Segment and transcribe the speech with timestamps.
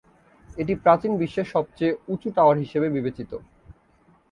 [0.57, 3.31] এটি প্রাচীন বিশ্বের সবচেয়ে উঁচু টাওয়ার হিসেবে বিবেচিত।